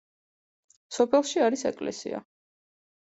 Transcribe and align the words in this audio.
სოფელში 0.97 1.43
არის 1.49 1.65
ეკლესია. 1.73 2.27